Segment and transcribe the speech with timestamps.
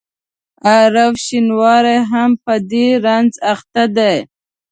[0.69, 4.15] عارف شینواری هم په دې رنځ اخته دی.